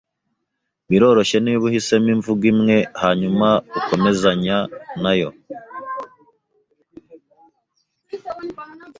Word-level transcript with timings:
biroroshye 0.89 1.37
niba 1.45 1.63
uhisemo 1.69 2.07
imvugo 2.15 2.43
imwe 2.51 2.77
hanyuma 3.01 3.47
ukomezanya 3.77 4.57
nayo. 5.01 5.29